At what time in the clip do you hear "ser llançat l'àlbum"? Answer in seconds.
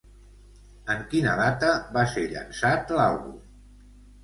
2.15-3.39